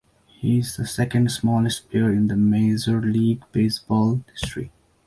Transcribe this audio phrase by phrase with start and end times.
[0.29, 4.71] He is the second-smallest player in major league baseball history.